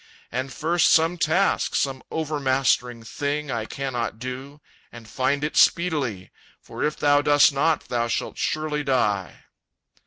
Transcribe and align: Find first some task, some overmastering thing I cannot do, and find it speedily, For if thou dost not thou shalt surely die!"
Find 0.31 0.51
first 0.51 0.87
some 0.91 1.19
task, 1.19 1.75
some 1.75 2.01
overmastering 2.09 3.03
thing 3.03 3.51
I 3.51 3.65
cannot 3.65 4.17
do, 4.17 4.59
and 4.91 5.07
find 5.07 5.43
it 5.43 5.55
speedily, 5.55 6.31
For 6.59 6.83
if 6.83 6.97
thou 6.97 7.21
dost 7.21 7.53
not 7.53 7.87
thou 7.87 8.07
shalt 8.07 8.39
surely 8.39 8.83
die!" 8.83 9.45